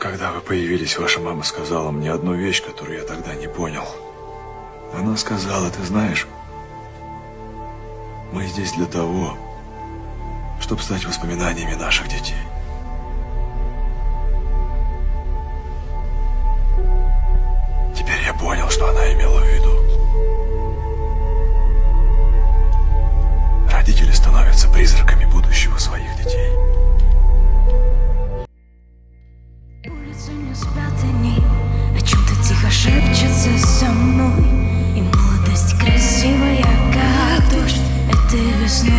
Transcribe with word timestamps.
Когда 0.00 0.32
вы 0.32 0.40
появились, 0.40 0.96
ваша 0.96 1.20
мама 1.20 1.42
сказала 1.42 1.90
мне 1.90 2.10
одну 2.10 2.32
вещь, 2.32 2.64
которую 2.64 3.00
я 3.00 3.04
тогда 3.04 3.34
не 3.34 3.46
понял. 3.46 3.84
Она 4.94 5.14
сказала, 5.18 5.68
ты 5.70 5.84
знаешь, 5.84 6.26
мы 8.32 8.46
здесь 8.46 8.72
для 8.72 8.86
того, 8.86 9.36
чтобы 10.58 10.80
стать 10.80 11.04
воспоминаниями 11.04 11.74
наших 11.74 12.08
детей. 12.08 12.40
Теперь 17.94 18.22
я 18.24 18.32
понял, 18.32 18.70
что 18.70 18.88
она 18.88 19.12
имела 19.12 19.38
в 19.38 19.46
виду. 19.46 19.76
Родители 23.70 24.12
становятся 24.12 24.66
призраками 24.70 25.26
будущего 25.26 25.76
своих 25.76 26.16
детей. 26.16 26.69
Спят 30.60 30.92
они, 31.02 31.42
о 31.96 32.00
чем-то 32.00 32.34
тихо 32.46 32.70
шепчется 32.70 33.58
со 33.58 33.86
мной? 33.86 34.44
И 34.94 35.02
молодость 35.02 35.78
красивая, 35.78 36.64
как 36.92 37.50
дождь. 37.50 37.80
Этой 38.08 38.62
весной 38.62 38.92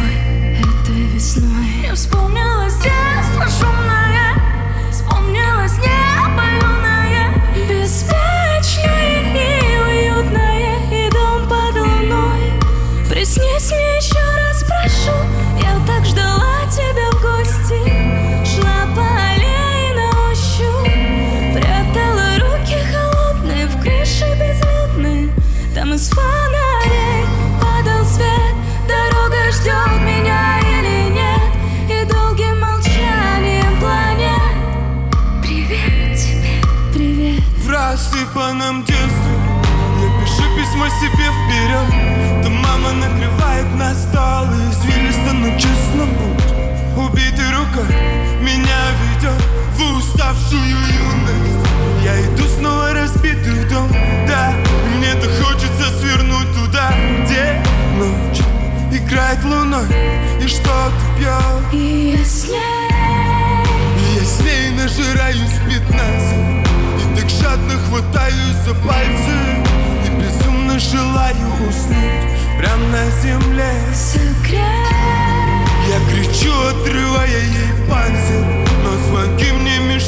Этой 0.59 1.03
весной. 1.13 1.83
Я 1.83 1.93
вспомнилась 1.93 2.75
детство 2.75 3.47
шумное. 3.47 3.51
Вспомнилось 3.51 4.00
уставшую 50.11 50.61
юность. 50.61 51.69
Я 52.03 52.19
иду 52.21 52.43
снова 52.57 52.93
разбитый 52.93 53.63
дом 53.69 53.89
Да, 54.27 54.53
и 54.85 54.97
мне-то 54.97 55.27
хочется 55.43 55.99
свернуть 55.99 56.51
туда 56.53 56.91
Где 57.23 57.61
ночь 57.97 58.41
играет 58.91 59.43
луной 59.43 59.85
И 60.41 60.47
что-то 60.47 60.91
пьет. 61.17 61.73
И 61.73 62.15
я 62.17 62.25
с 62.25 62.45
ней 62.45 62.57
и 63.97 64.15
я 64.15 64.25
с 64.25 64.39
ней 64.41 64.71
нажираюсь 64.71 65.59
пятнадцать 65.69 66.67
И 66.99 67.19
так 67.19 67.29
жадно 67.29 67.79
хватаюсь 67.87 68.57
за 68.65 68.73
пальцы 68.75 69.35
И 70.05 70.09
безумно 70.09 70.79
желаю 70.79 71.47
уснуть 71.69 72.57
Прямо 72.57 72.85
на 72.87 73.09
земле. 73.21 73.71
Секрет. 73.93 74.61
Я 75.87 75.99
кричу, 76.09 76.51
отрывая 76.69 77.27
ей 77.27 77.89
панцирь 77.89 78.65
Но 78.83 78.91
звонки 79.07 79.51
мне 79.51 79.60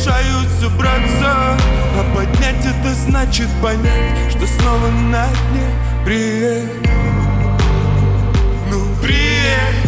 мешают 0.03 0.49
собраться 0.59 1.57
А 1.95 2.15
поднять 2.15 2.65
это 2.65 2.93
значит 2.93 3.47
понять 3.61 4.31
Что 4.31 4.45
снова 4.47 4.87
на 5.09 5.27
дне. 5.27 5.67
Привет. 6.03 6.69
Ну 8.69 8.79
привет, 9.01 9.82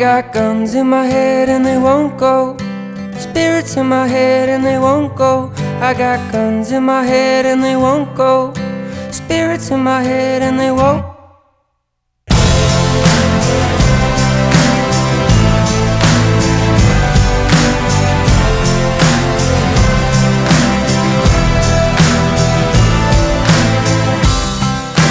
got 0.00 0.32
guns 0.32 0.74
in 0.74 0.88
my 0.88 1.04
head 1.04 1.50
and 1.50 1.62
they 1.62 1.76
won't 1.76 2.16
go. 2.16 2.56
Spirits 3.18 3.76
in 3.76 3.86
my 3.86 4.06
head 4.06 4.48
and 4.48 4.64
they 4.64 4.78
won't 4.78 5.14
go. 5.14 5.52
I 5.78 5.92
got 5.92 6.32
guns 6.32 6.72
in 6.72 6.84
my 6.84 7.02
head 7.02 7.44
and 7.44 7.62
they 7.62 7.76
won't 7.76 8.14
go. 8.14 8.54
Spirits 9.10 9.70
in 9.70 9.80
my 9.80 10.02
head 10.02 10.40
and 10.40 10.58
they 10.58 10.70
won't. 10.70 11.04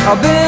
I've 0.09 0.19
been 0.23 0.38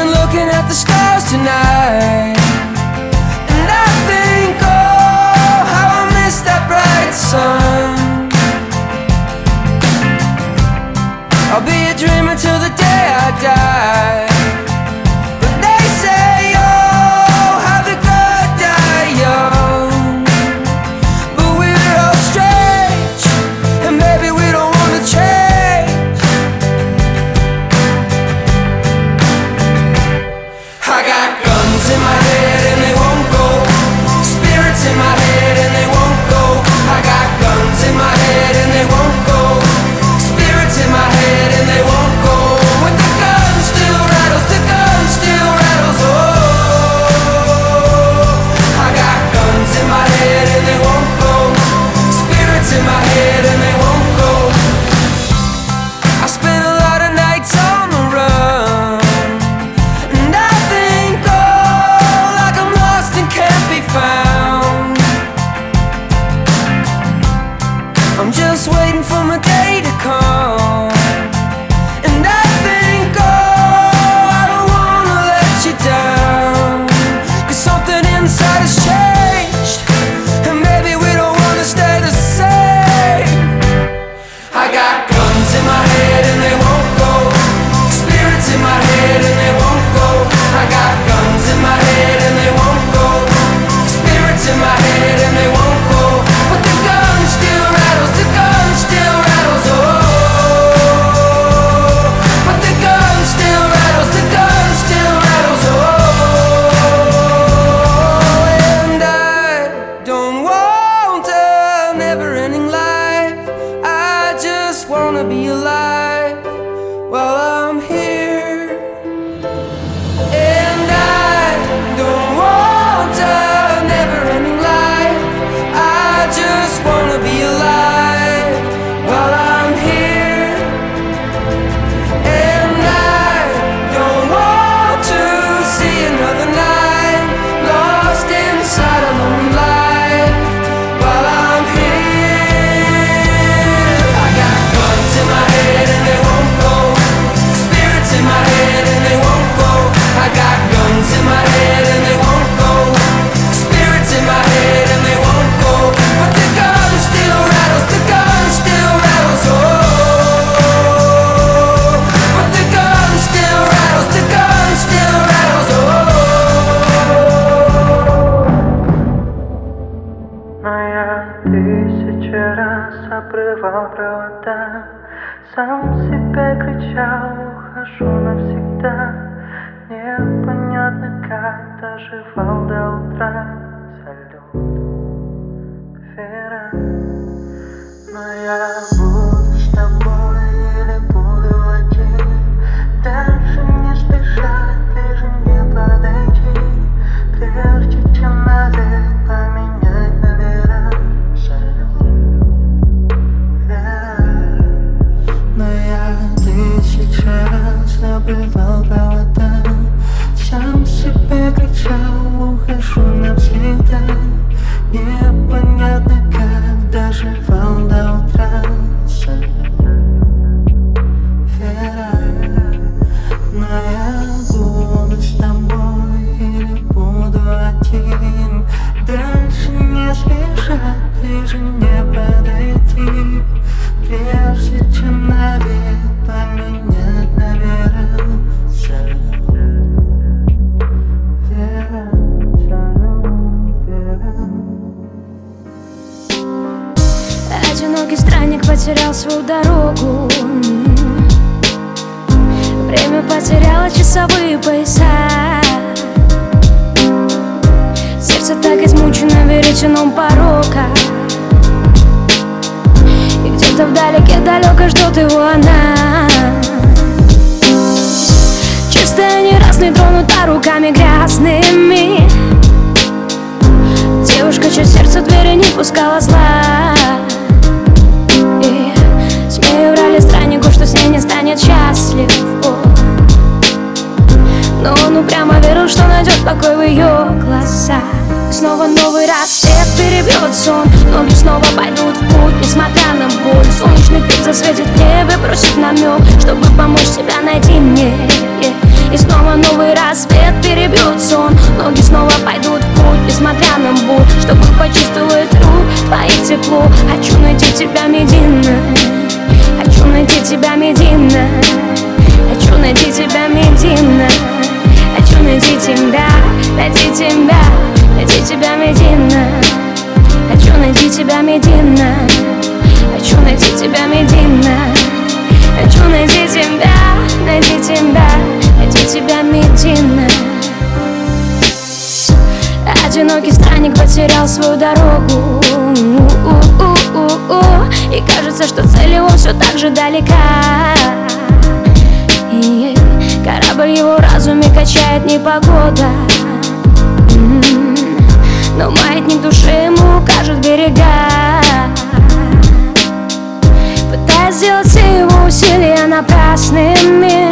красными. 356.52 357.50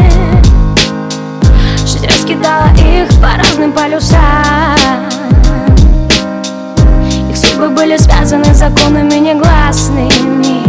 Жизнь 1.86 2.06
раскидала 2.06 2.66
их 2.76 3.08
по 3.18 3.30
разным 3.38 3.72
полюсам. 3.72 4.18
Их 7.30 7.36
судьбы 7.36 7.70
были 7.70 7.96
связаны 7.96 8.52
законами 8.52 9.14
негласными. 9.14 10.62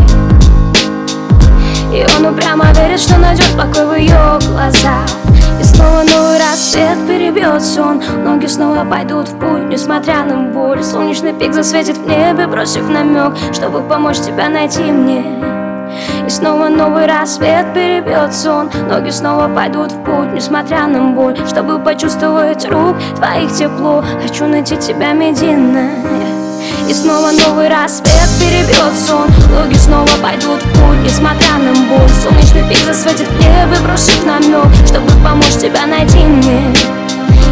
И 1.94 2.08
он 2.18 2.26
упрямо 2.26 2.72
верит, 2.72 3.02
что 3.02 3.18
найдет 3.18 3.52
покой 3.58 3.86
в 3.86 3.96
ее 4.00 4.40
глазах. 4.48 5.10
И 5.60 5.64
снова 5.64 6.04
новый 6.04 6.40
рассвет 6.40 6.98
перебьет 7.08 7.62
сон 7.62 8.02
Ноги 8.24 8.46
снова 8.46 8.86
пойдут 8.86 9.28
в 9.28 9.38
путь, 9.40 9.68
несмотря 9.70 10.24
на 10.24 10.38
боль. 10.54 10.82
Солнечный 10.82 11.34
пик 11.34 11.54
засветит 11.54 11.98
в 11.98 12.08
небе, 12.08 12.48
бросив 12.48 12.88
намек 12.88 13.34
Чтобы 13.54 13.82
помочь 13.82 14.20
тебя 14.20 14.48
найти 14.48 14.84
мне. 14.84 15.61
И 16.32 16.34
снова 16.34 16.70
новый 16.70 17.08
рассвет 17.08 17.74
перебьет 17.74 18.34
сон. 18.34 18.72
Ноги 18.88 19.10
снова 19.10 19.54
пойдут 19.54 19.92
в 19.92 20.02
путь, 20.06 20.32
несмотря 20.34 20.88
на 20.88 21.12
боль. 21.12 21.36
Чтобы 21.46 21.78
почувствовать 21.78 22.64
рук 22.70 22.96
твоих 23.18 23.52
тепло 23.52 24.02
Хочу 24.22 24.46
найти 24.46 24.78
тебя, 24.78 25.12
Медина 25.12 25.90
И 26.88 26.94
снова 26.94 27.32
новый 27.32 27.68
рассвет 27.68 28.30
перебьет 28.40 28.98
сон. 29.06 29.28
Ноги 29.54 29.76
снова 29.76 30.08
пойдут 30.24 30.64
в 30.64 30.72
путь, 30.72 31.04
несмотря 31.04 31.58
на 31.58 31.74
боль. 31.90 32.10
Солнечный 32.24 32.64
пик 32.70 32.80
засветит 32.86 33.30
небо, 33.42 33.76
бросит 33.84 34.26
намек 34.26 34.74
Чтобы 34.88 35.12
помочь 35.22 35.58
тебя 35.60 35.86
найти 35.86 36.20
мне. 36.20 37.01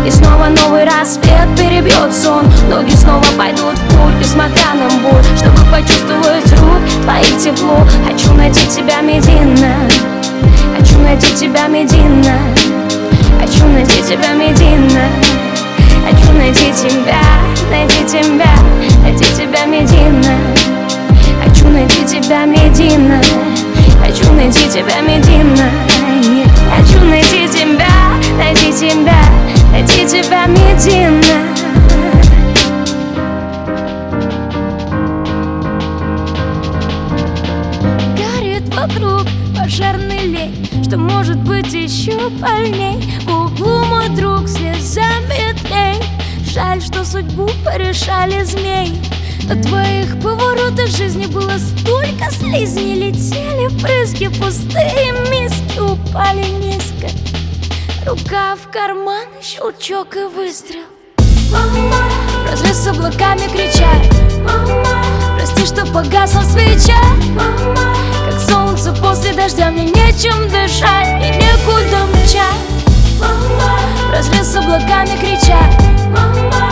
И 0.06 0.12
снова 0.12 0.48
новый 0.48 0.86
рассвет 0.86 1.48
перебьет 1.58 2.14
сон. 2.14 2.46
Ноги 2.70 2.92
снова 2.96 3.24
пойдут 3.38 3.78
в 3.78 3.88
путь, 3.90 4.14
несмотря 4.20 4.74
на 4.76 4.90
боль. 5.04 5.24
Чтобы 5.38 5.60
почувствовать 5.72 6.52
рук, 6.60 6.82
твои 7.04 7.40
тепло. 7.40 7.78
Хочу 8.08 8.34
найти 8.34 8.66
тебя, 8.68 9.02
Медина 9.02 9.76
Хочу 10.78 11.00
найти 11.00 11.34
тебя, 11.36 11.68
Медина 11.68 12.40
Хочу 13.40 13.66
найти 13.68 14.02
тебя, 14.02 14.34
Медина 14.34 15.10
Хочу 16.06 16.32
найти 16.34 16.72
тебя, 16.74 17.22
найти 17.70 18.06
тебя 18.06 18.54
Найти 19.04 19.26
тебя, 19.36 19.66
Медина 19.66 20.38
Хочу 21.44 21.68
найти 21.68 22.06
тебя, 22.06 22.46
Медина 22.46 23.22
Хочу 24.04 24.32
найти 24.34 24.68
тебя, 24.70 25.02
Медина 25.02 25.70
Хочу 26.76 27.04
найти 27.06 27.48
тебя, 27.48 27.90
найти 28.38 28.72
тебя 28.74 29.59
найти 29.72 30.06
тебя, 30.06 30.46
Медина 30.46 31.24
Горит 38.18 38.74
вокруг 38.76 39.26
пожарный 39.56 40.26
лей 40.26 40.52
Что 40.84 40.98
может 40.98 41.38
быть 41.38 41.74
еще 41.74 42.30
больней. 42.42 43.00
В 43.26 43.46
углу 43.46 43.86
мой 43.86 44.10
друг 44.10 44.48
слезами 44.48 45.54
тлеет. 45.62 46.04
Жаль, 46.52 46.82
что 46.82 47.06
судьбу 47.06 47.50
порешали 47.64 48.44
змей. 48.44 49.00
На 49.48 49.56
твоих 49.62 50.20
поворотах 50.22 50.88
жизни 50.88 51.26
было 51.28 51.58
столько 51.58 52.32
слизней. 52.32 52.96
Летели 52.96 53.68
брызги, 53.82 54.28
пустые 54.28 55.12
миски 55.32 55.80
упали 55.80 56.46
низко. 56.64 57.08
Рука 58.10 58.56
в 58.56 58.72
карман, 58.72 59.28
щелчок 59.40 60.16
и 60.16 60.24
выстрел. 60.24 60.86
Мама, 61.52 61.96
разрез 62.50 62.78
с 62.78 62.88
облаками 62.88 63.48
кричат 63.48 64.04
Мама, 64.40 65.06
прости, 65.38 65.64
что 65.64 65.86
погасла 65.86 66.42
свеча. 66.42 67.00
Мама, 67.36 67.96
как 68.26 68.40
солнце 68.40 68.94
после 69.00 69.34
дождя 69.34 69.70
Мне 69.70 69.86
нечем 69.86 70.50
дышать 70.50 71.24
и 71.24 71.30
некуда 71.38 72.08
мчать. 72.08 72.50
Мама, 73.20 73.80
разрез 74.12 74.54
с 74.54 74.56
облаками 74.56 75.16
кричат 75.16 75.72
Мама, 76.08 76.72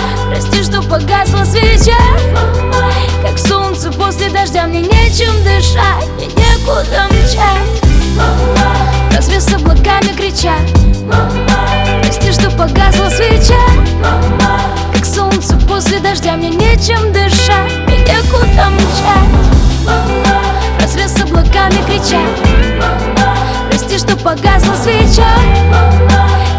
погасла 24.24 24.76
свеча. 24.76 25.28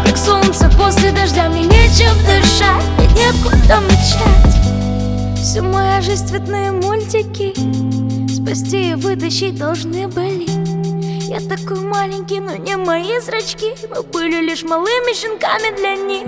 Как 0.05 0.17
солнце 0.17 0.69
после 0.77 1.11
дождя 1.11 1.49
Мне 1.49 1.63
нечем 1.63 2.15
дышать 2.25 2.83
и 2.99 3.07
некуда 3.17 3.81
мчать. 3.81 5.39
Всю 5.41 5.63
моя 5.63 6.01
жизнь 6.01 6.27
цветные 6.27 6.71
мультики 6.71 7.53
Спасти 8.31 8.91
и 8.91 8.95
вытащить 8.95 9.57
должны 9.57 10.07
были. 10.07 10.47
Я 11.29 11.39
такой 11.41 11.79
маленький, 11.81 12.39
но 12.39 12.55
не 12.55 12.75
мои 12.77 13.19
зрачки. 13.19 13.75
Мы 13.89 14.01
были 14.01 14.41
лишь 14.41 14.63
малыми 14.63 15.13
щенками 15.13 15.75
для 15.75 15.95
них. 15.95 16.27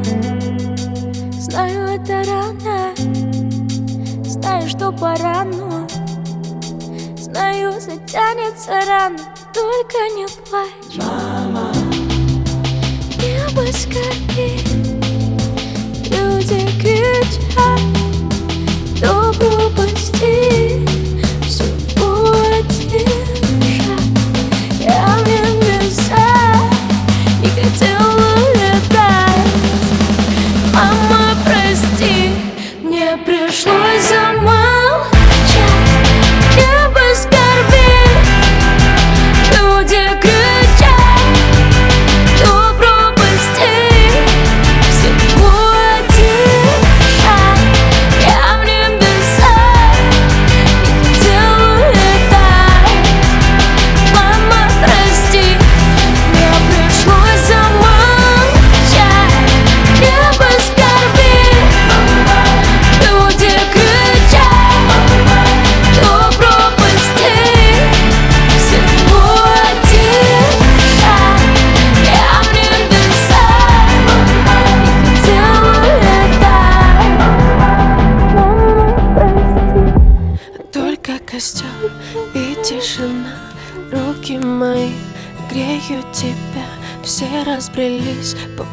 Знаю, 1.34 2.00
это 2.00 2.24
рано. 2.30 2.94
Знаю, 4.24 4.70
что 4.70 4.92
пора, 4.92 5.44
но 5.44 5.88
Знаю, 7.18 7.74
затянется 7.74 8.82
рано. 8.88 9.18
Только 9.54 9.98
не 10.16 10.28
плачь 10.50 10.81
Мама 10.98 11.72
Небо 13.18 13.66
скорбит 13.72 14.68
Люди 16.10 16.68
кричат 16.82 18.01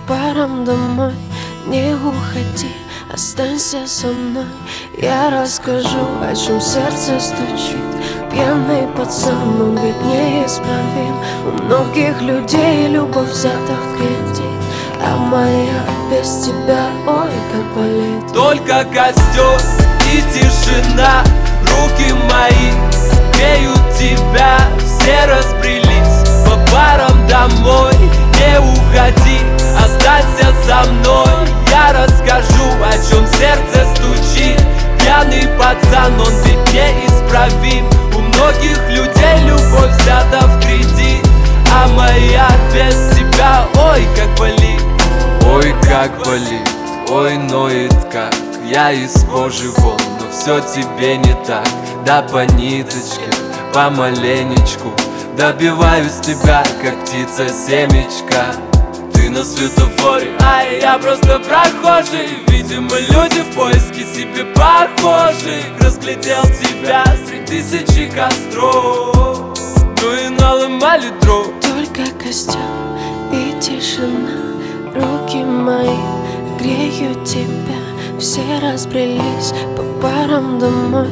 парам 0.06 0.64
домой. 0.64 1.14
Не 1.66 1.94
уходи, 1.94 2.74
останься 3.12 3.86
со 3.86 4.08
мной. 4.08 4.46
Я 4.96 5.30
расскажу, 5.30 6.06
о 6.22 6.34
чем 6.34 6.60
сердце 6.60 7.18
стучит. 7.20 7.88
Пьяный 8.30 8.86
пацан, 8.96 9.60
он 9.60 9.76
ведь 9.78 10.00
неисправим. 10.02 11.14
У 11.46 11.62
многих 11.62 12.20
людей 12.22 12.88
любовь 12.88 13.30
взята 13.30 13.72
в 13.72 13.96
кредит. 13.96 14.58
А 15.00 15.16
моя 15.16 15.82
без 16.10 16.44
тебя, 16.44 16.86
ой, 17.06 17.30
как 17.52 17.66
болит. 17.74 18.32
Только 18.34 18.84
костер 18.84 19.60
и 20.12 20.22
тишина. 20.32 21.22
Руки 21.62 22.12
мои 22.30 22.72
греют 23.34 23.80
тебя. 23.98 24.58
Все 24.78 25.26
разбрелись 25.26 26.24
по 26.44 26.56
парам 26.72 27.26
домой. 27.28 27.94
Не 28.38 28.58
уходи, 28.60 29.40
останься 29.84 30.54
со 30.66 30.90
мной 30.90 31.48
Я 31.70 31.92
расскажу, 31.92 32.64
о 32.82 32.92
чем 32.92 33.26
сердце 33.26 33.86
стучит. 33.94 34.60
Пьяный 34.98 35.48
пацан, 35.58 36.20
он 36.20 36.32
ведь 36.44 36.72
неисправим. 36.72 37.86
У 38.14 38.20
многих 38.20 38.78
людей 38.90 39.44
любовь 39.44 39.90
взята 40.00 40.46
в 40.46 40.60
кредит. 40.60 41.26
А 41.72 41.88
моя 41.88 42.48
без 42.72 43.16
тебя, 43.16 43.66
ой, 43.74 44.06
как 44.16 44.38
болит. 44.38 44.82
Ой, 45.46 45.74
как 45.82 46.18
болит, 46.24 46.68
ой, 47.10 47.36
ноет 47.36 47.94
как. 48.10 48.34
Я 48.64 48.92
из 48.92 49.24
кожи 49.24 49.70
вон, 49.78 49.96
но 50.20 50.30
все 50.30 50.60
тебе 50.60 51.16
не 51.16 51.34
так. 51.46 51.66
Да 52.04 52.22
по 52.22 52.44
ниточке, 52.44 53.30
помаленечку 53.72 54.92
Добиваюсь 55.38 56.18
тебя, 56.20 56.64
как 56.82 57.04
птица 57.04 57.48
семечка 57.48 58.46
Ты 59.28 59.34
на 59.34 59.44
светофоре, 59.44 60.30
а 60.40 60.62
я 60.62 60.98
просто 60.98 61.38
прохожий. 61.40 62.28
Видимо, 62.48 62.96
люди 62.98 63.42
в 63.42 63.54
поиске 63.54 64.02
себе 64.02 64.46
похожих 64.54 65.66
Разглядел 65.80 66.44
тебя 66.44 67.04
среди 67.26 67.44
тысячи 67.44 68.10
костров. 68.10 69.54
Ну 70.00 70.14
и 70.14 70.28
наломали 70.30 71.10
дров. 71.20 71.48
Только 71.60 72.10
костер 72.18 72.56
и 73.30 73.52
тишина. 73.60 74.54
Руки 74.94 75.44
мои 75.44 75.98
греют 76.58 77.22
тебя. 77.24 78.18
Все 78.18 78.40
разбрелись 78.62 79.52
по 79.76 79.82
парам 80.00 80.58
домой. 80.58 81.10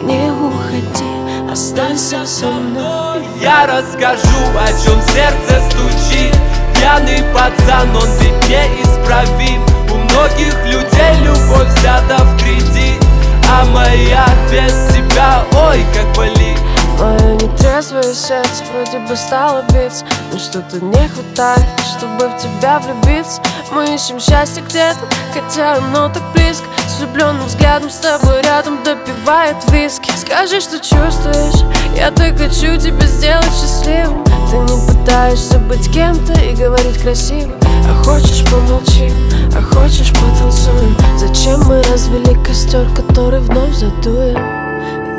Не 0.00 0.32
уходи, 0.32 1.52
останься 1.52 2.24
со 2.24 2.46
мной. 2.46 3.26
Я 3.42 3.66
расскажу, 3.66 4.38
о 4.58 4.68
чем 4.82 5.02
сердце 5.02 5.60
стучит 5.70 6.47
Пьяный 6.78 7.24
пацан, 7.34 7.94
он 7.96 8.08
ведь 8.20 8.48
неисправим 8.48 9.62
У 9.90 9.96
многих 9.96 10.54
людей 10.64 11.14
любовь 11.24 11.66
взята 11.76 12.18
в 12.18 12.40
кредит. 12.40 13.02
А 13.50 13.64
моя 13.64 14.26
без 14.50 14.94
тебя, 14.94 15.42
ой, 15.52 15.84
как 15.92 16.06
болит. 16.16 16.58
Мое 16.98 17.34
нетрезвое 17.34 18.14
сердце 18.14 18.62
вроде 18.72 18.98
бы 19.00 19.16
стало 19.16 19.64
биться. 19.72 20.04
Но 20.32 20.38
что-то 20.38 20.80
не 20.80 21.08
хватает, 21.08 21.66
чтобы 21.96 22.28
в 22.28 22.38
тебя 22.38 22.78
влюбиться. 22.78 23.40
Мы 23.72 23.94
ищем 23.94 24.20
счастье 24.20 24.62
где-то, 24.62 25.00
хотя 25.34 25.76
оно 25.76 26.08
так 26.08 26.22
близко 26.32 26.66
С 26.98 27.00
влюбленным 27.00 27.46
взглядом 27.46 27.90
с 27.90 27.98
тобой 27.98 28.42
рядом 28.42 28.82
допивает 28.82 29.54
виски. 29.70 30.10
Скажи, 30.16 30.60
что 30.60 30.80
чувствуешь, 30.80 31.64
я 31.96 32.10
так 32.10 32.36
хочу 32.36 32.76
тебя 32.76 33.06
сделать 33.06 33.52
счастливым. 33.54 34.24
Ты 34.50 34.56
не 34.56 34.84
пытаешься 34.84 35.60
быть 35.60 35.88
кем-то 35.92 36.32
и 36.32 36.56
говорить 36.56 37.00
красиво. 37.00 37.52
А 37.88 38.02
хочешь 38.02 38.44
помолчи, 38.50 39.12
а 39.56 39.62
хочешь 39.62 40.12
потанцуем. 40.12 40.96
Зачем 41.16 41.60
мы 41.68 41.80
развели 41.82 42.34
костер, 42.44 42.88
который 42.96 43.38
вновь 43.42 43.76
задуем? 43.76 44.36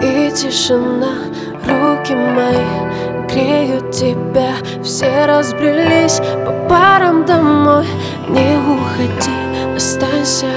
И 0.04 0.32
тишина, 0.36 1.14
руки 1.66 2.14
мои 2.14 3.32
грею 3.32 3.90
тебя. 3.90 4.52
Все 4.84 5.26
разбрелись 5.26 6.20
по 6.46 6.52
парам 6.68 7.26
домой. 7.26 7.88
Не 8.28 8.58
уходи, 8.58 9.78
останься 9.78 10.48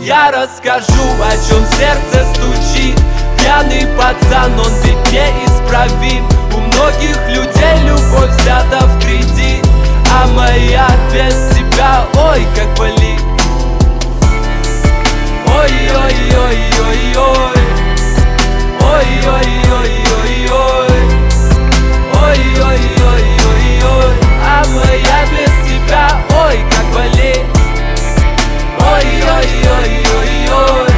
Я 0.00 0.30
расскажу, 0.30 1.02
о 1.20 1.32
чем 1.48 1.66
сердце 1.76 2.24
стучит. 2.32 2.96
Пьяный 3.36 3.84
пацан, 3.96 4.52
он 4.58 4.72
ведь 4.84 5.12
неисправим. 5.12 6.24
У 6.54 6.58
многих 6.60 7.18
людей 7.28 7.78
любовь 7.84 8.30
взята 8.38 8.86
в 8.86 8.98
кредит. 9.00 9.66
А 10.14 10.26
моя 10.28 10.88
без 11.12 11.34
тебя, 11.56 12.06
ой, 12.14 12.46
как 12.54 12.68
болит. 12.78 13.20
Ой-ой-ой-ой-ой. 15.46 17.58
Ой-ой-ой-ой-ой. 18.80 21.02
Ой-ой-ой-ой-ой. 22.22 24.14
А 24.46 24.48
моя 24.68 25.18
без 25.32 25.54
тебя, 25.66 26.06
ой, 26.46 26.58
как 26.70 26.86
болит 26.94 27.57
Ой-ой-ой-ой-ой 28.90 30.88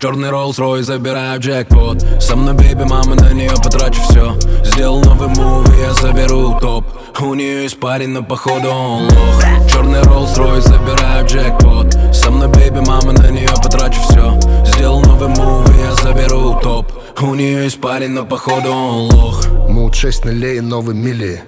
Черный 0.00 0.28
Rolls-Royce, 0.28 0.82
забираю 0.84 1.40
джекпот. 1.40 2.06
Со 2.20 2.36
мной 2.36 2.54
бейби, 2.54 2.84
мама, 2.84 3.16
на 3.16 3.32
нее 3.32 3.50
потрачу 3.50 4.00
все 4.02 4.38
Сделал 4.62 5.02
новый 5.02 5.26
мув, 5.26 5.68
и 5.76 5.80
я 5.80 5.92
заберу 5.92 6.56
топ. 6.60 6.84
У 7.20 7.34
нее 7.34 7.64
есть 7.64 7.80
парень, 7.80 8.10
но 8.10 8.22
походу 8.22 8.68
он 8.68 9.06
лох. 9.06 9.42
Черный 9.68 10.00
Rolls-Royce, 10.02 10.60
забираю 10.60 11.26
джекпот. 11.26 12.14
Со 12.14 12.30
мной 12.30 12.46
бейби, 12.46 12.78
мама, 12.78 13.10
на 13.10 13.28
нее 13.28 13.48
потрачу 13.60 14.00
все 14.02 14.38
Сделал 14.66 15.00
новый 15.00 15.30
мув, 15.30 15.68
и 15.68 15.80
я 15.80 15.92
заберу 15.96 16.60
топ. 16.62 16.86
У 17.20 17.34
нее 17.34 17.64
есть 17.64 17.80
парень, 17.80 18.10
но 18.10 18.24
походу 18.24 18.70
он 18.70 19.12
лох. 19.12 19.48
Мут 19.68 19.96
6 19.96 20.26
нулей, 20.26 20.60
новый 20.60 20.94
мили 20.94 21.42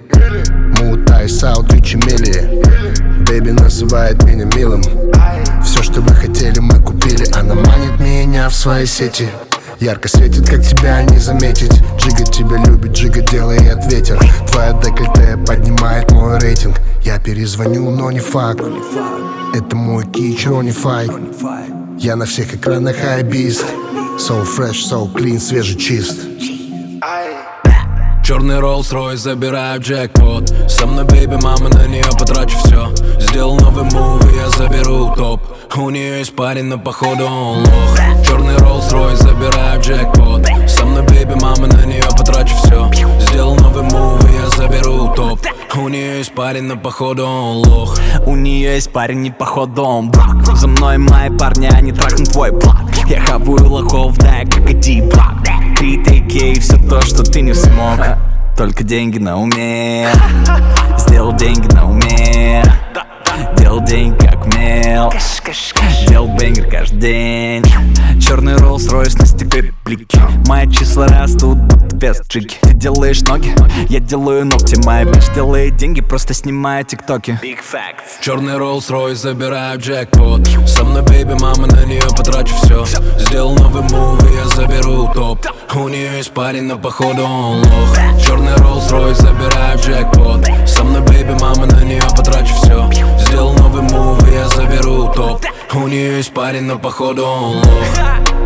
Мут 0.77 1.09
айс 1.09 1.41
аут, 1.41 1.71
ричи 1.71 1.95
мили 1.95 2.61
Бэйби 3.25 3.51
называет 3.51 4.21
меня 4.23 4.43
милым 4.43 4.83
Что 5.81 5.99
вы 6.01 6.13
хотели, 6.13 6.59
мы 6.59 6.79
купили. 6.79 7.25
Она 7.33 7.55
манит 7.55 7.99
меня 7.99 8.49
в 8.49 8.55
свои 8.55 8.85
сети. 8.85 9.27
Ярко 9.79 10.07
светит, 10.07 10.47
как 10.47 10.63
тебя 10.63 11.01
не 11.03 11.17
заметить. 11.17 11.71
Джига 11.97 12.23
тебя 12.23 12.57
любит, 12.63 12.91
Джига 12.91 13.21
делает 13.21 13.91
ветер. 13.91 14.19
Твоя 14.51 14.73
декольте 14.73 15.37
поднимает 15.37 16.11
мой 16.11 16.37
рейтинг. 16.39 16.79
Я 17.03 17.19
перезвоню, 17.19 17.89
но 17.89 18.11
не 18.11 18.19
факт. 18.19 18.61
Это 19.55 19.75
мой 19.75 20.05
кич, 20.05 20.45
Ронни 20.45 20.71
Файт 20.71 21.11
Я 21.97 22.15
на 22.15 22.25
всех 22.25 22.53
экранах 22.53 22.97
хайбист. 22.97 23.65
So 24.19 24.45
fresh, 24.45 24.83
so 24.87 25.11
clean, 25.11 25.39
свежий 25.39 25.77
чист 25.79 26.19
Черный 28.31 28.61
Rolls-Royce, 28.61 29.17
забираю 29.17 29.81
джекпот. 29.81 30.53
Со 30.69 30.87
мной 30.87 31.03
бейби, 31.03 31.35
мама, 31.43 31.67
на 31.67 31.85
нее 31.85 32.05
потрачу 32.17 32.57
все 32.59 32.89
Сделал 33.19 33.57
новый 33.57 33.83
мув, 33.83 34.25
и 34.25 34.37
я 34.37 34.47
заберу 34.47 35.13
топ. 35.13 35.41
У 35.75 35.89
нее 35.89 36.19
есть 36.19 36.33
парень, 36.33 36.63
но 36.63 36.79
походу 36.79 37.25
он 37.25 37.57
лох. 37.65 37.97
Черный 38.25 38.55
Rolls-Royce, 38.55 39.17
забираю 39.17 39.81
джекпот. 39.81 40.47
Со 40.65 40.85
мной 40.85 41.03
бейби, 41.07 41.33
мама, 41.41 41.67
на 41.67 41.85
нее 41.85 42.05
потрачу 42.17 42.55
все 42.63 42.89
Сделал 43.19 43.57
новый 43.57 43.83
мув, 43.83 44.23
и 44.23 44.33
я 44.33 44.47
заберу 44.47 45.13
топ. 45.13 45.41
У 45.75 45.89
нее 45.89 46.19
есть 46.19 46.33
парень, 46.33 46.63
но 46.63 46.77
походу 46.77 47.25
он 47.25 47.57
лох. 47.67 47.99
У 48.25 48.37
нее 48.37 48.75
есть 48.75 48.93
парень, 48.93 49.23
не 49.23 49.31
походу 49.31 49.83
он 49.83 50.09
брак 50.09 50.55
За 50.55 50.69
мной 50.69 50.97
мои 50.97 51.29
парни, 51.37 51.67
они 51.69 51.91
трахнут 51.91 52.31
твой 52.31 52.53
плат 52.53 52.77
Я 53.07 53.19
хаваю 53.19 53.69
лохов, 53.69 54.17
да, 54.19 54.37
я 54.37 54.45
как 54.45 54.71
иди 54.71 55.01
брак 55.01 55.40
И 56.33 56.59
все 56.59 56.77
то, 56.77 57.01
что 57.01 57.23
ты 57.23 57.41
не 57.41 57.53
смог. 57.53 57.99
Только 58.55 58.83
деньги 58.83 59.17
на 59.17 59.37
уме. 59.37 60.07
Сделал 60.97 61.33
деньги 61.33 61.67
на 61.73 61.89
уме. 61.89 62.63
Делал 63.57 63.81
деньги 63.81 64.17
как 64.25 64.45
умел 64.45 65.11
Делал 66.07 66.27
бенгер 66.37 66.69
каждый 66.69 66.99
день. 66.99 67.63
Черный 68.21 68.55
Rolls-Royce 68.55 69.19
на 69.19 69.25
стекле 69.25 69.73
блики 69.85 70.19
Мои 70.47 70.69
числа 70.69 71.07
растут, 71.07 71.57
без 72.01 72.19
джиги. 72.27 72.55
Ты 72.61 72.73
делаешь 72.73 73.21
ноги, 73.21 73.53
я 73.87 73.99
делаю 73.99 74.43
ногти. 74.43 74.75
Моя 74.85 75.05
бич 75.05 75.23
делает 75.35 75.75
деньги, 75.75 76.01
просто 76.01 76.33
снимая 76.33 76.83
тиктоки. 76.83 77.39
Big 77.43 77.59
facts. 77.59 78.21
Черный 78.21 78.55
Rolls-Royce, 78.55 79.15
забираю 79.15 79.79
джекпот. 79.79 80.47
Со 80.65 80.83
мной 80.83 81.03
бейби, 81.03 81.33
мама, 81.33 81.67
на 81.67 81.85
нее 81.85 82.03
потрачу 82.17 82.55
все 82.55 82.85
Сделал 83.19 83.53
новый 83.53 83.83
мув, 83.83 84.19
и 84.29 84.35
я 84.35 84.45
заберу 84.47 85.11
топ. 85.13 85.45
У 85.75 85.87
нее 85.89 86.17
есть 86.17 86.31
парень, 86.31 86.63
но 86.63 86.79
походу 86.79 87.21
он 87.23 87.59
лох. 87.59 87.97
Черный 88.25 88.55
Rolls-Royce, 88.55 89.15
забираю 89.15 89.77
джекпот. 89.77 90.47
Со 90.67 90.83
мной 90.83 91.01
бейби, 91.01 91.37
мама, 91.39 91.67
на 91.67 91.83
нее 91.83 92.03
потрачу 92.15 92.55
все 92.55 92.89
Сделал 93.19 93.53
новый 93.53 93.83
мув, 93.83 94.27
и 94.27 94.33
я 94.33 94.47
заберу 94.47 95.13
топ. 95.13 95.45
У 95.75 95.87
нее 95.87 96.17
есть 96.17 96.33
парень, 96.33 96.63
но 96.63 96.79
походу 96.79 97.23
он 97.23 97.57
лох 97.57 98.40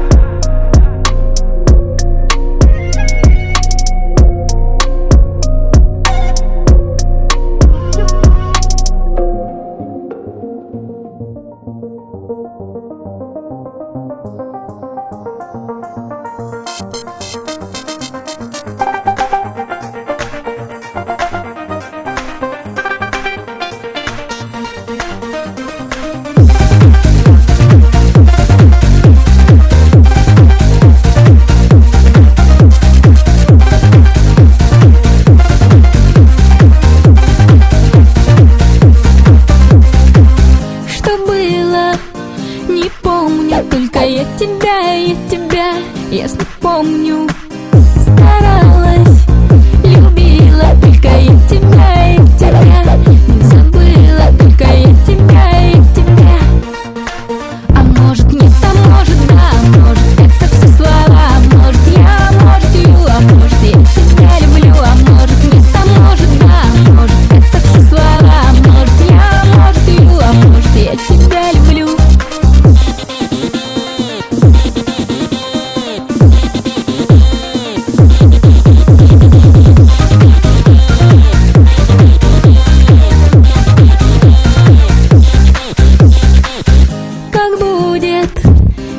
Как 87.46 87.60
будет, 87.60 88.44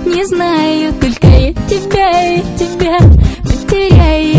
не 0.07 0.25
знаю 0.25 0.93
Только 1.01 1.27
я 1.27 1.53
тебя, 1.53 2.35
я 2.35 2.43
тебя 2.57 2.99
потеряю 3.43 4.36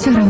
все 0.00 0.10
равно. 0.12 0.29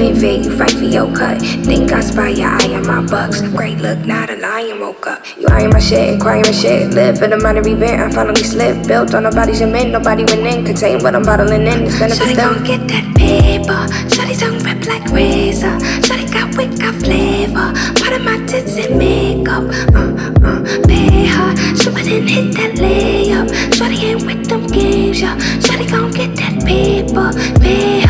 Life 0.00 0.22
you 0.22 0.56
fight 0.56 0.70
for 0.70 0.84
your 0.84 1.14
cut. 1.14 1.42
Think 1.68 1.92
I 1.92 2.00
spy 2.00 2.30
your 2.30 2.48
eye 2.48 2.72
on 2.74 2.86
my 2.86 3.04
bucks. 3.04 3.42
Great 3.42 3.76
look, 3.80 3.98
not 4.06 4.30
a 4.30 4.36
lion 4.36 4.80
woke 4.80 5.06
up. 5.06 5.22
You 5.36 5.46
eyeing 5.48 5.68
my 5.68 5.78
shit, 5.78 6.18
crying 6.18 6.40
my 6.40 6.52
shit. 6.52 6.94
Live 6.94 7.20
in 7.20 7.28
the 7.28 7.36
minor 7.36 7.60
event, 7.60 8.00
I 8.00 8.10
finally 8.10 8.42
slipped. 8.42 8.88
Built 8.88 9.12
on 9.12 9.24
nobody's 9.24 9.60
men, 9.60 9.92
nobody 9.92 10.24
went 10.24 10.46
in. 10.46 10.64
Contain 10.64 11.02
what 11.02 11.14
I'm 11.14 11.22
bottling 11.22 11.66
in. 11.66 11.82
It's 11.82 11.98
benefits 11.98 12.34
done. 12.34 12.54
gon' 12.54 12.64
get 12.64 12.88
that 12.88 13.14
paper. 13.14 13.80
Shawty 14.08 14.40
tongue 14.40 14.60
rip 14.64 14.86
like 14.88 15.04
razor. 15.12 15.76
Shawty 16.00 16.32
got 16.32 16.56
wit, 16.56 16.80
got 16.80 16.94
flavor. 16.94 17.68
Part 18.00 18.14
of 18.14 18.24
my 18.24 18.38
tits 18.46 18.78
and 18.78 18.96
makeup. 18.96 19.68
Uh, 19.92 20.16
uh, 20.48 20.86
pay 20.88 21.26
her. 21.26 21.76
Stupid 21.76 22.08
and 22.08 22.26
hit 22.26 22.54
that 22.56 22.72
layup. 22.80 23.48
Shawty 23.76 24.02
ain't 24.02 24.24
with 24.24 24.48
them 24.48 24.66
games, 24.66 25.20
yeah. 25.20 25.36
Shawty 25.60 25.90
gon' 25.90 26.10
get 26.12 26.34
that 26.36 26.64
paper. 26.64 27.60
Pay 27.60 28.00
her. 28.00 28.09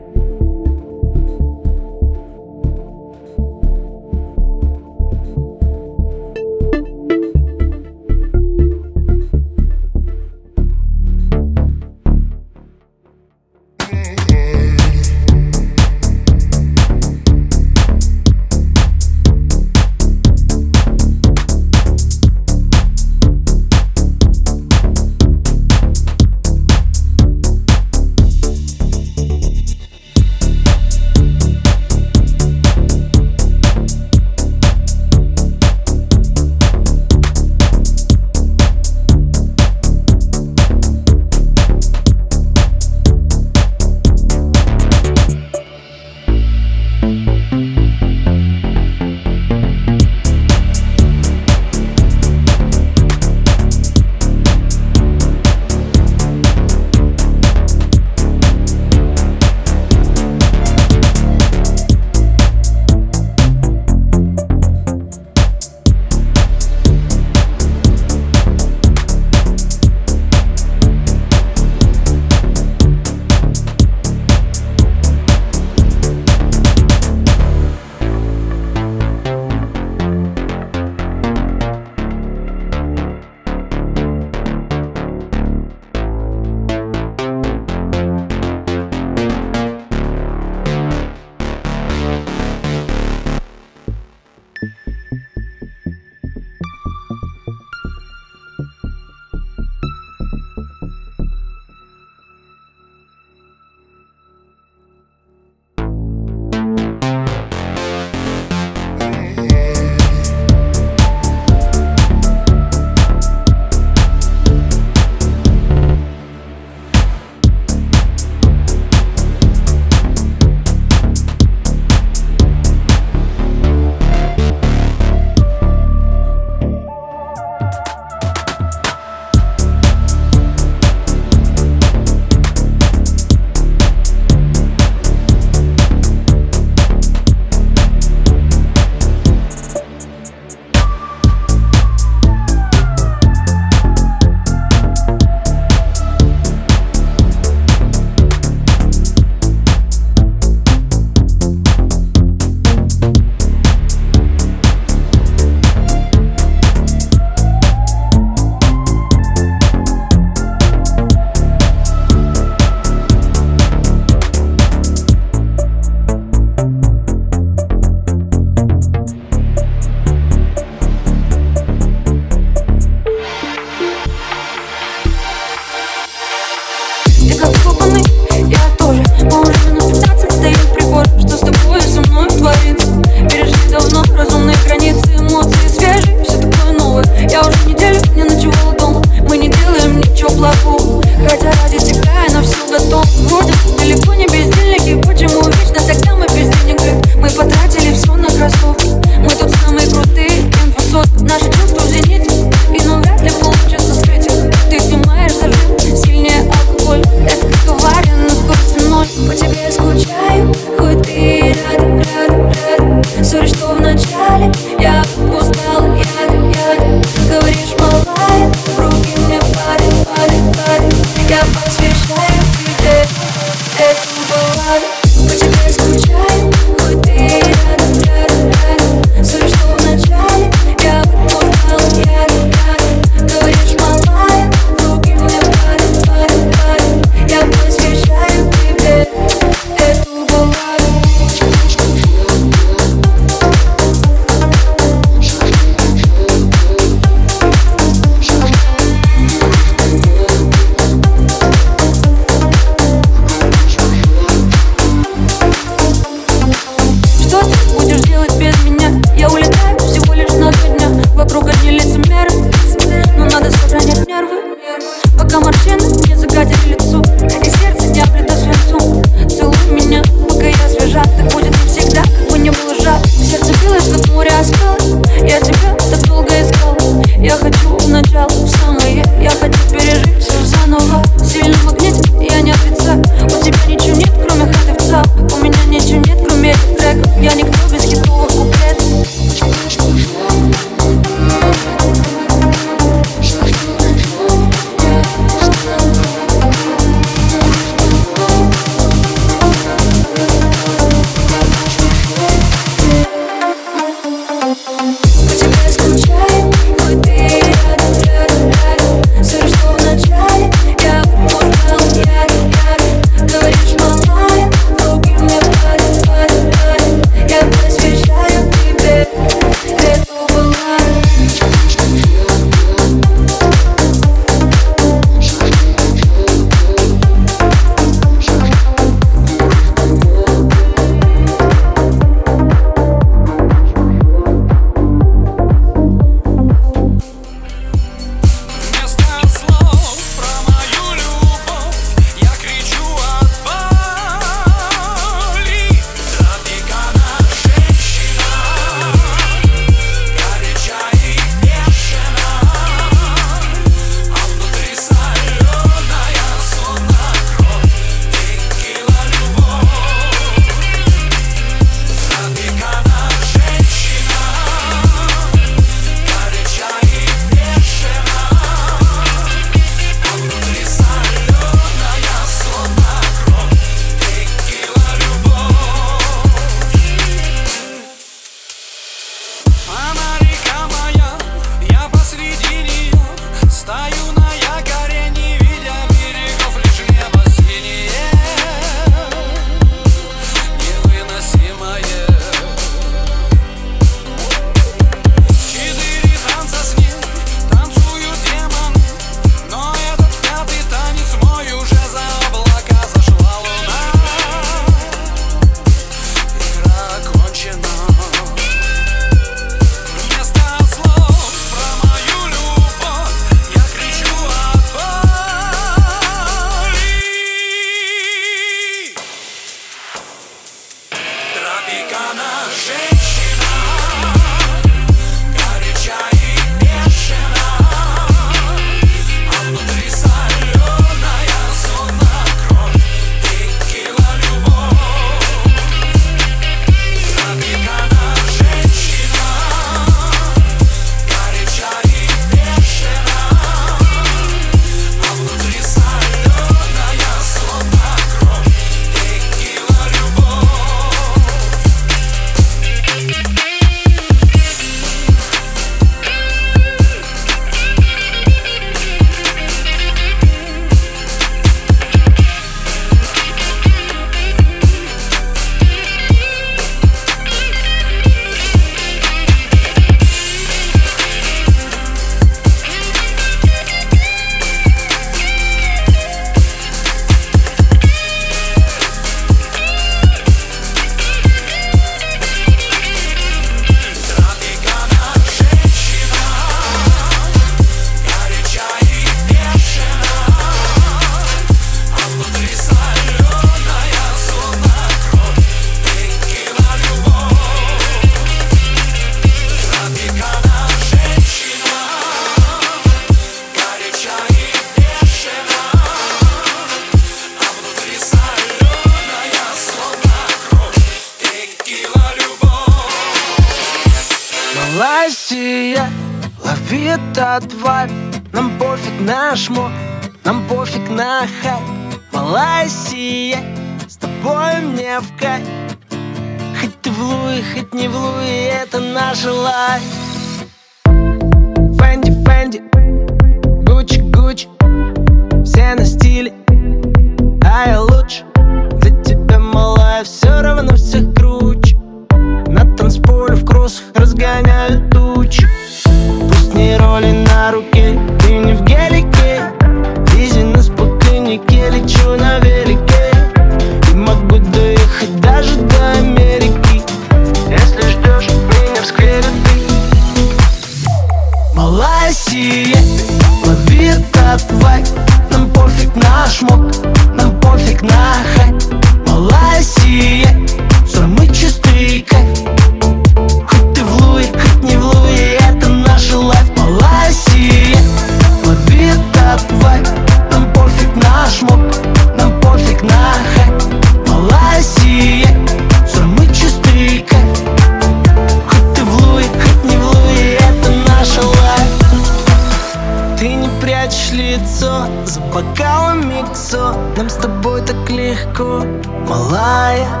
малая 599.11 600.00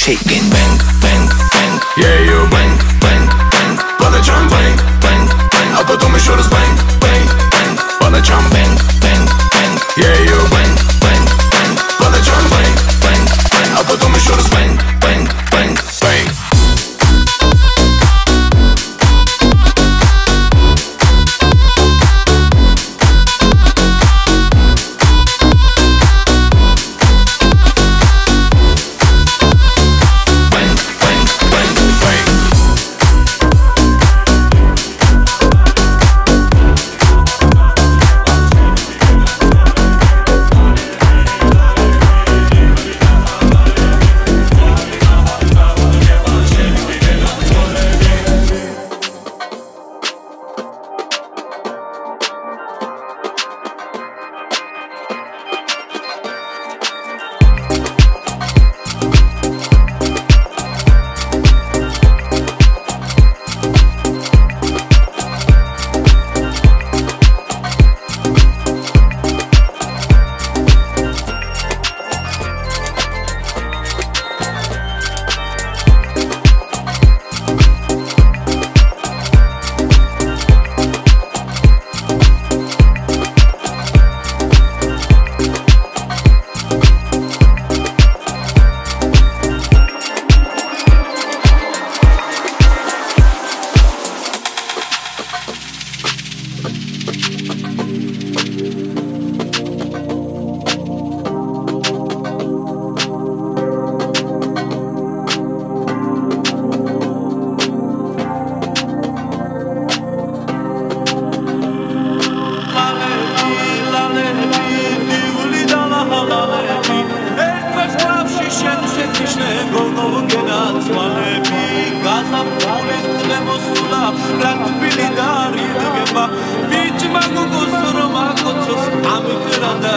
shaking 0.00 0.32
and 0.32 0.50
bang. 0.50 0.79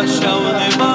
show 0.02 0.42
them 0.42 0.93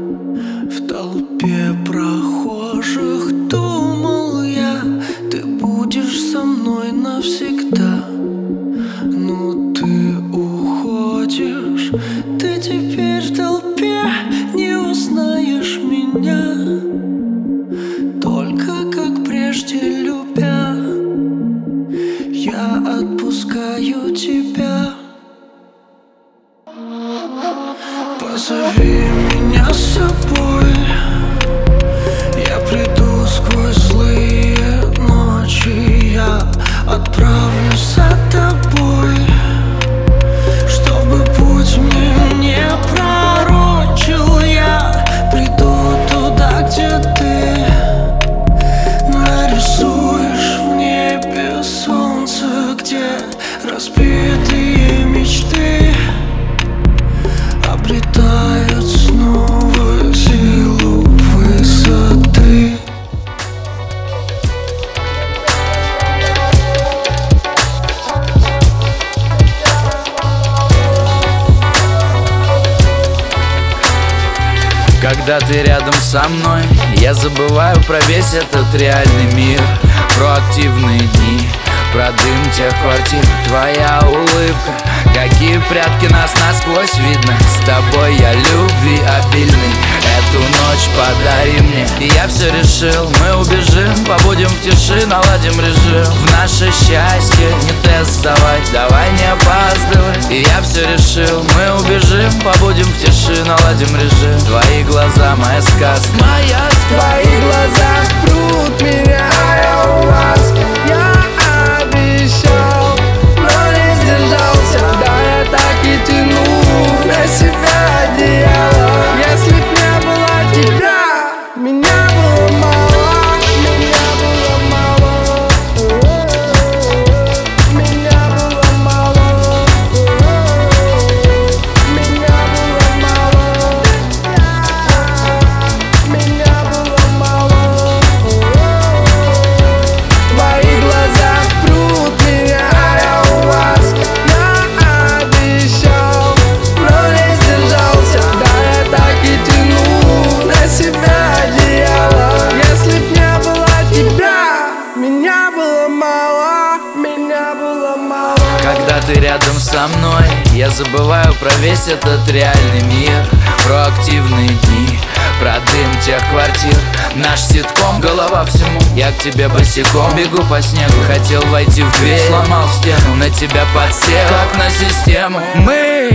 босиком. 169.72 170.14
Бегу 170.16 170.42
по 170.44 170.60
снегу, 170.60 171.02
хотел 171.06 171.42
войти 171.46 171.82
в 171.82 171.92
дверь. 171.98 172.20
Сломал 172.26 172.68
стену, 172.68 173.14
на 173.16 173.30
тебя 173.30 173.64
подсел. 173.74 174.28
Как 174.28 174.56
на 174.58 174.70
систему. 174.70 175.40
Мы 175.54 176.10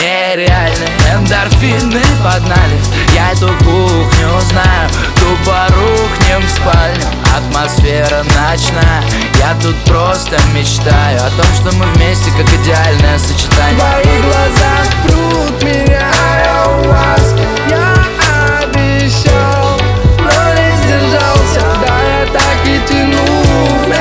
нереальны. 0.00 0.86
Эндорфины 1.12 2.00
поднали. 2.22 2.80
Я 3.14 3.32
эту 3.32 3.48
кухню 3.58 4.40
знаю. 4.48 4.90
Тупорухнем 5.16 6.46
в 6.46 6.50
спальню. 6.50 7.04
Атмосфера 7.36 8.24
ночная. 8.24 9.02
Я 9.38 9.54
тут 9.60 9.76
просто 9.84 10.38
мечтаю 10.54 11.18
О 11.18 11.30
том, 11.30 11.46
что 11.54 11.76
мы 11.76 11.86
вместе, 11.92 12.30
как 12.30 12.48
идеальное 12.60 13.18
сочетание. 13.18 13.76
Твои 13.76 14.22
глаза 14.22 14.84
прут 15.02 15.62
меня, 15.62 16.10
я 16.44 16.70
у 16.70 16.88
вас 16.88 17.33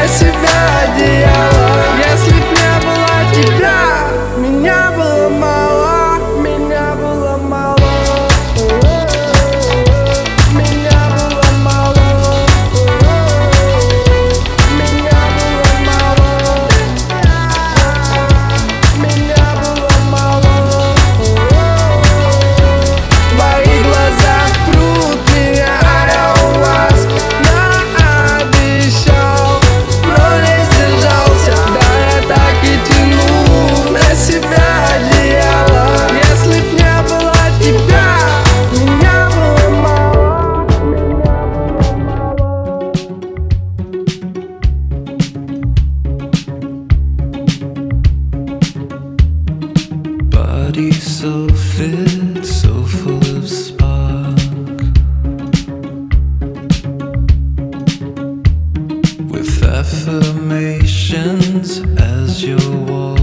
себя 0.08 0.84
одеяло. 0.84 1.84
Если 2.12 2.32
б 2.32 2.46
не 2.52 2.86
было 2.86 3.34
тебя. 3.34 3.93
affirmations 59.94 61.82
as 62.00 62.44
your 62.44 62.58
walk. 62.88 63.23